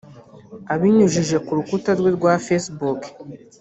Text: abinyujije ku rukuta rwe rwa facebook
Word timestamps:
abinyujije 0.73 1.35
ku 1.45 1.51
rukuta 1.57 1.91
rwe 1.99 2.09
rwa 2.17 2.33
facebook 2.45 3.01